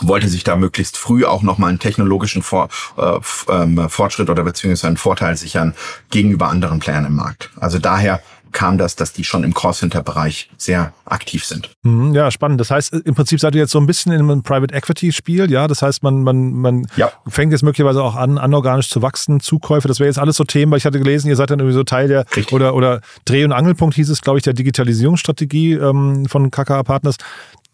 [0.00, 4.88] wollte sich da möglichst früh auch nochmal einen technologischen Vor äh, ähm, Fortschritt oder beziehungsweise
[4.88, 5.74] einen Vorteil sichern
[6.10, 7.50] gegenüber anderen Playern im Markt.
[7.56, 8.20] Also daher
[8.56, 11.70] kam das, dass die schon im Callcenter-Bereich sehr aktiv sind.
[11.82, 12.58] Mhm, ja, spannend.
[12.58, 15.68] Das heißt, im Prinzip seid ihr jetzt so ein bisschen in einem Private Equity-Spiel, ja.
[15.68, 17.12] Das heißt, man, man, man ja.
[17.28, 19.88] fängt jetzt möglicherweise auch an, anorganisch zu wachsen, Zukäufe.
[19.88, 21.84] Das wäre jetzt alles so Themen, weil ich hatte gelesen, ihr seid dann irgendwie so
[21.84, 22.52] Teil der Richtig.
[22.52, 27.16] oder, oder Dreh- und Angelpunkt hieß es, glaube ich, der Digitalisierungsstrategie ähm, von KKA Partners.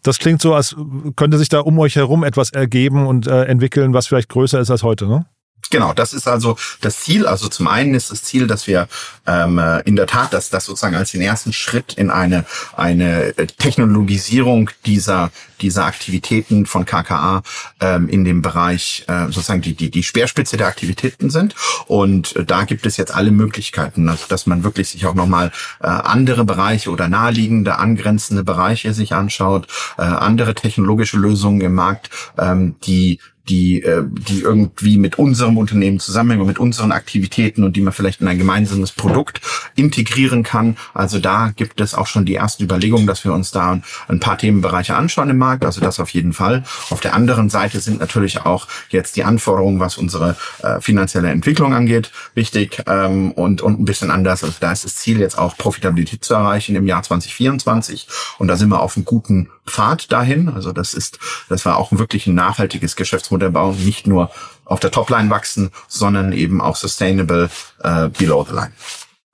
[0.03, 0.75] Das klingt so, als
[1.15, 4.69] könnte sich da um euch herum etwas ergeben und äh, entwickeln, was vielleicht größer ist
[4.69, 5.25] als heute, ne?
[5.69, 7.25] Genau, das ist also das Ziel.
[7.25, 8.87] Also zum einen ist das Ziel, dass wir
[9.25, 12.45] ähm, in der Tat, dass das sozusagen als den ersten Schritt in eine
[12.75, 17.41] eine Technologisierung dieser dieser Aktivitäten von KKA
[17.79, 21.55] ähm, in dem Bereich äh, sozusagen die die die Speerspitze der Aktivitäten sind.
[21.87, 25.51] Und äh, da gibt es jetzt alle Möglichkeiten, also dass man wirklich sich auch nochmal
[25.81, 32.09] äh, andere Bereiche oder naheliegende angrenzende Bereiche sich anschaut, äh, andere technologische Lösungen im Markt,
[32.37, 37.81] ähm, die die, äh, die irgendwie mit unserem Unternehmen zusammenhängen, mit unseren Aktivitäten und die
[37.81, 39.41] man vielleicht in ein gemeinsames Produkt
[39.75, 40.77] integrieren kann.
[40.93, 44.37] Also da gibt es auch schon die ersten Überlegungen, dass wir uns da ein paar
[44.37, 45.65] Themenbereiche anschauen im Markt.
[45.65, 46.63] Also das auf jeden Fall.
[46.89, 51.73] Auf der anderen Seite sind natürlich auch jetzt die Anforderungen, was unsere äh, finanzielle Entwicklung
[51.73, 54.43] angeht, wichtig ähm, und, und ein bisschen anders.
[54.43, 58.55] Also da ist das Ziel jetzt auch Profitabilität zu erreichen im Jahr 2024 und da
[58.55, 60.49] sind wir auf einem guten Pfad dahin.
[60.49, 64.29] Also das ist, das war auch wirklich ein nachhaltiges Geschäftsmodell bauen, nicht nur
[64.65, 67.49] auf der Topline wachsen, sondern eben auch sustainable
[67.83, 68.71] uh, below the line.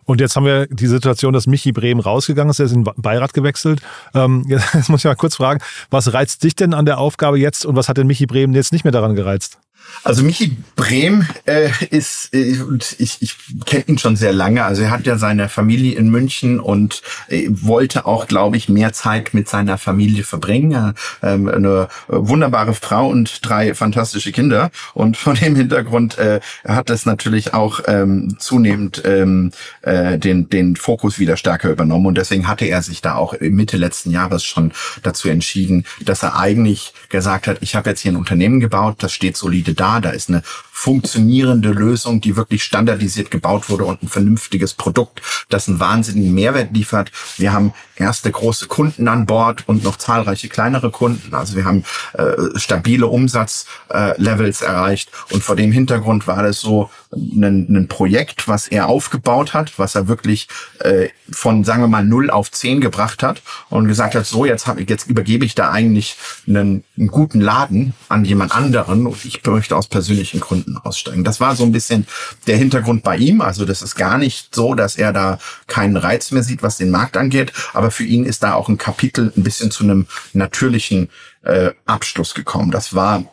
[0.10, 2.94] Und jetzt haben wir die Situation, dass Michi Brehm rausgegangen ist, er ist in den
[2.98, 3.80] Beirat gewechselt.
[4.16, 5.62] Ähm, jetzt muss ich mal kurz fragen,
[5.92, 8.74] was reizt dich denn an der Aufgabe jetzt und was hat denn Michi Brehm jetzt
[8.74, 9.60] nicht mehr daran gereizt?
[10.04, 12.56] Also Michi Brehm äh, ist, äh,
[12.98, 14.64] ich, ich kenne ihn schon sehr lange.
[14.64, 18.94] Also er hat ja seine Familie in München und äh, wollte auch, glaube ich, mehr
[18.94, 20.94] Zeit mit seiner Familie verbringen.
[21.22, 24.72] Ähm, eine wunderbare Frau und drei fantastische Kinder.
[24.94, 30.78] Und von dem Hintergrund äh, hat es natürlich auch ähm, zunehmend ähm, äh, den, den
[30.78, 32.06] Fokus wieder stärker übernommen.
[32.06, 34.72] Und deswegen hatte er sich da auch Mitte letzten Jahres schon
[35.04, 39.12] dazu entschieden, dass er eigentlich gesagt hat, ich habe jetzt hier ein Unternehmen gebaut, das
[39.12, 44.08] steht solide da, da ist eine funktionierende Lösung, die wirklich standardisiert gebaut wurde und ein
[44.08, 47.12] vernünftiges Produkt, das einen wahnsinnigen Mehrwert liefert.
[47.38, 51.34] Wir haben erste große Kunden an Bord und noch zahlreiche kleinere Kunden.
[51.34, 51.84] Also wir haben
[52.14, 58.48] äh, stabile Umsatzlevels äh, erreicht und vor dem Hintergrund war das so ein, ein Projekt,
[58.48, 60.48] was er aufgebaut hat, was er wirklich
[60.80, 64.68] äh, von, sagen wir mal, null auf zehn gebracht hat und gesagt hat, so, jetzt,
[64.68, 69.44] hab, jetzt übergebe ich da eigentlich einen, einen guten Laden an jemand anderen und ich
[69.46, 71.24] möchte aus persönlichen Gründen aussteigen.
[71.24, 72.06] Das war so ein bisschen
[72.48, 73.42] der Hintergrund bei ihm.
[73.42, 76.92] Also das ist gar nicht so, dass er da keinen Reiz mehr sieht, was den
[76.92, 77.54] Markt angeht.
[77.74, 81.10] Aber für ihn ist da auch ein Kapitel ein bisschen zu einem natürlichen
[81.44, 82.72] äh, Abschluss gekommen.
[82.72, 83.24] Das war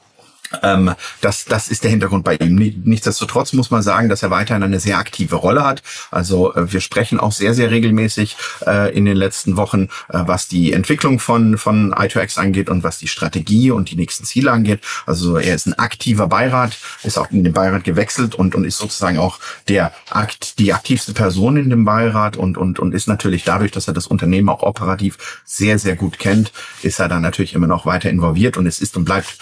[0.62, 2.55] ähm, das, das ist der Hintergrund bei ihm.
[2.85, 5.83] Nichtsdestotrotz muss man sagen, dass er weiterhin eine sehr aktive Rolle hat.
[6.11, 10.49] Also äh, wir sprechen auch sehr, sehr regelmäßig äh, in den letzten Wochen, äh, was
[10.49, 14.81] die Entwicklung von, von i2X angeht und was die Strategie und die nächsten Ziele angeht.
[15.07, 18.79] Also er ist ein aktiver Beirat, ist auch in den Beirat gewechselt und, und ist
[18.79, 19.38] sozusagen auch
[19.69, 23.88] der Akt, die aktivste Person in dem Beirat und, und, und ist natürlich dadurch, dass
[23.88, 27.87] er das Unternehmen auch operativ sehr, sehr gut kennt, ist er dann natürlich immer noch
[27.87, 29.38] weiter involviert und es ist und bleibt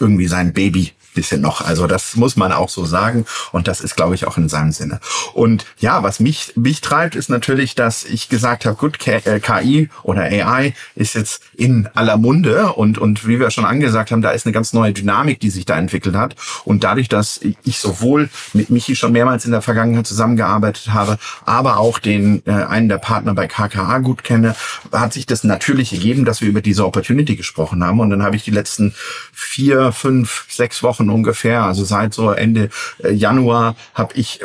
[0.00, 1.60] irgendwie sein Baby bisschen noch.
[1.60, 4.70] Also das muss man auch so sagen und das ist, glaube ich, auch in seinem
[4.70, 5.00] Sinne.
[5.34, 9.88] Und ja, was mich, mich treibt, ist natürlich, dass ich gesagt habe, gut, KI äh,
[10.04, 14.30] oder AI ist jetzt in aller Munde und, und wie wir schon angesagt haben, da
[14.30, 16.36] ist eine ganz neue Dynamik, die sich da entwickelt hat.
[16.64, 21.78] Und dadurch, dass ich sowohl mit Michi schon mehrmals in der Vergangenheit zusammengearbeitet habe, aber
[21.78, 24.54] auch den äh, einen der Partner bei KKA gut kenne,
[24.92, 27.98] hat sich das natürlich ergeben, dass wir über diese Opportunity gesprochen haben.
[27.98, 28.94] Und dann habe ich die letzten
[29.32, 32.70] vier, fünf, sechs Wochen ungefähr, also seit so Ende
[33.02, 34.40] äh, Januar, habe ich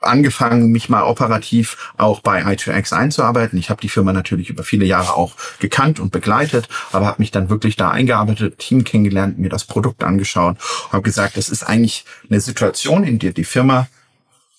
[0.00, 3.58] angefangen, mich mal operativ auch bei i2X einzuarbeiten.
[3.58, 7.30] Ich habe die Firma natürlich über viele Jahre auch gekannt und begleitet, aber habe mich
[7.30, 10.58] dann wirklich da eingearbeitet, Team kennengelernt, mir das Produkt angeschaut,
[10.92, 13.88] habe gesagt, das ist eigentlich eine Situation, in der die Firma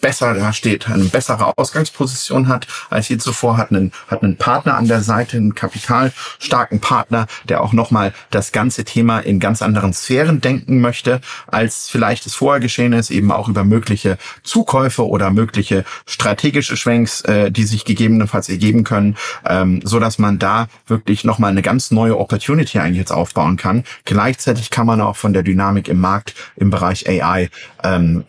[0.01, 4.87] besser dasteht, eine bessere Ausgangsposition hat als je zuvor, hat einen, hat einen Partner an
[4.87, 10.39] der Seite, einen kapitalstarken Partner, der auch nochmal das ganze Thema in ganz anderen Sphären
[10.39, 15.83] denken möchte, als vielleicht es vorher geschehen ist, eben auch über mögliche Zukäufe oder mögliche
[16.05, 21.51] strategische Schwenks, äh, die sich gegebenenfalls ergeben können, ähm, so dass man da wirklich nochmal
[21.51, 23.83] eine ganz neue Opportunity eigentlich jetzt aufbauen kann.
[24.05, 27.49] Gleichzeitig kann man auch von der Dynamik im Markt im Bereich AI
[27.83, 28.25] ähm,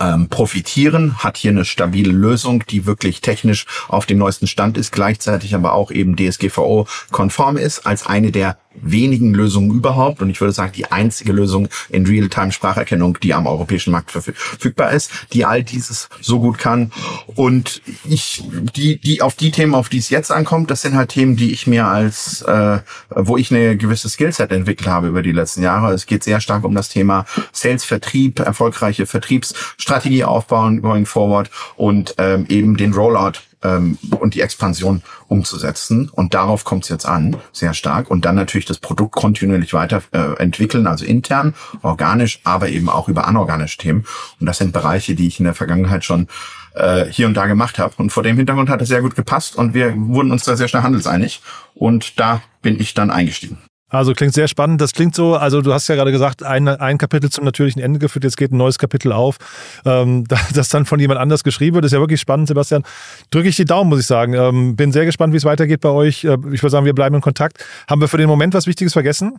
[0.00, 4.92] ähm, profitieren, hat hier eine stabile Lösung, die wirklich technisch auf dem neuesten Stand ist,
[4.92, 10.52] gleichzeitig aber auch eben DSGVO-konform ist, als eine der wenigen Lösungen überhaupt und ich würde
[10.52, 16.08] sagen die einzige Lösung in Real-Time-Spracherkennung, die am europäischen Markt verfügbar ist, die all dieses
[16.20, 16.92] so gut kann.
[17.34, 18.42] Und ich,
[18.74, 21.52] die, die auf die Themen, auf die es jetzt ankommt, das sind halt Themen, die
[21.52, 22.78] ich mir als, äh,
[23.10, 25.92] wo ich eine gewisse Skillset entwickelt habe über die letzten Jahre.
[25.92, 32.14] Es geht sehr stark um das Thema Sales, Vertrieb, erfolgreiche Vertriebsstrategie aufbauen, going forward und
[32.18, 36.08] ähm, eben den Rollout ähm, und die Expansion umzusetzen.
[36.08, 38.10] Und darauf kommt es jetzt an, sehr stark.
[38.10, 43.26] Und dann natürlich das Produkt kontinuierlich weiterentwickeln, äh, also intern, organisch, aber eben auch über
[43.26, 44.04] anorganische Themen.
[44.40, 46.28] Und das sind Bereiche, die ich in der Vergangenheit schon
[46.74, 47.94] äh, hier und da gemacht habe.
[47.96, 50.68] Und vor dem Hintergrund hat es sehr gut gepasst und wir wurden uns da sehr
[50.68, 51.42] schnell handelseinig.
[51.74, 53.58] Und da bin ich dann eingestiegen.
[53.96, 54.80] Also klingt sehr spannend.
[54.80, 57.98] Das klingt so, also du hast ja gerade gesagt, ein, ein Kapitel zum natürlichen Ende
[57.98, 59.36] geführt, jetzt geht ein neues Kapitel auf,
[59.84, 61.84] ähm, das dann von jemand anders geschrieben wird.
[61.84, 62.84] Ist ja wirklich spannend, Sebastian.
[63.30, 64.34] Drücke ich die Daumen, muss ich sagen.
[64.34, 66.24] Ähm, bin sehr gespannt, wie es weitergeht bei euch.
[66.24, 67.64] Äh, ich würde sagen, wir bleiben in Kontakt.
[67.88, 69.38] Haben wir für den Moment was Wichtiges vergessen?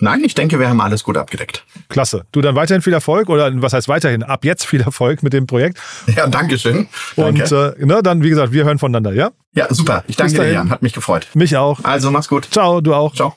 [0.00, 1.64] Nein, ich denke, wir haben alles gut abgedeckt.
[1.88, 2.26] Klasse.
[2.32, 4.22] Du dann weiterhin viel Erfolg oder was heißt weiterhin?
[4.24, 5.78] Ab jetzt viel Erfolg mit dem Projekt.
[6.16, 6.88] Ja, danke schön.
[7.16, 9.30] Und äh, ne, dann, wie gesagt, wir hören voneinander, ja?
[9.54, 10.02] Ja, super.
[10.08, 10.70] Ich danke dir, Jan.
[10.70, 11.28] Hat mich gefreut.
[11.34, 11.78] Mich auch.
[11.84, 12.48] Also, mach's gut.
[12.50, 13.14] Ciao, du auch.
[13.14, 13.36] Ciao.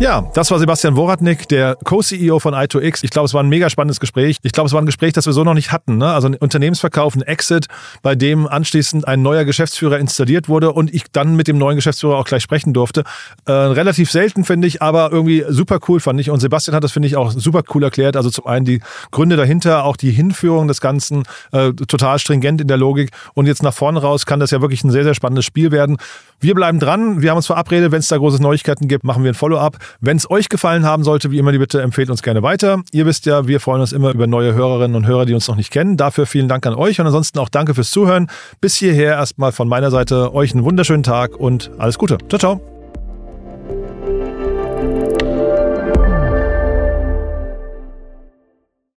[0.00, 3.04] Ja, das war Sebastian Woratnik, der Co-CEO von i2X.
[3.04, 4.38] Ich glaube, es war ein mega spannendes Gespräch.
[4.42, 5.98] Ich glaube, es war ein Gespräch, das wir so noch nicht hatten.
[5.98, 6.12] Ne?
[6.12, 7.68] Also ein Unternehmensverkauf, ein Exit,
[8.02, 12.16] bei dem anschließend ein neuer Geschäftsführer installiert wurde und ich dann mit dem neuen Geschäftsführer
[12.16, 13.04] auch gleich sprechen durfte.
[13.46, 16.28] Äh, relativ selten, finde ich, aber irgendwie super cool fand ich.
[16.28, 18.16] Und Sebastian hat das, finde ich, auch super cool erklärt.
[18.16, 18.80] Also zum einen die
[19.12, 23.10] Gründe dahinter, auch die Hinführung des Ganzen, äh, total stringent in der Logik.
[23.34, 25.98] Und jetzt nach vorne raus kann das ja wirklich ein sehr, sehr spannendes Spiel werden.
[26.40, 27.22] Wir bleiben dran.
[27.22, 27.92] Wir haben uns verabredet.
[27.92, 29.78] Wenn es da große Neuigkeiten gibt, machen wir ein Follow-up.
[30.00, 32.82] Wenn es euch gefallen haben sollte, wie immer die Bitte, empfehlt uns gerne weiter.
[32.92, 35.56] Ihr wisst ja, wir freuen uns immer über neue Hörerinnen und Hörer, die uns noch
[35.56, 35.96] nicht kennen.
[35.96, 38.28] Dafür vielen Dank an euch und ansonsten auch danke fürs Zuhören.
[38.60, 42.18] Bis hierher erstmal von meiner Seite euch einen wunderschönen Tag und alles Gute.
[42.28, 42.73] Ciao, ciao.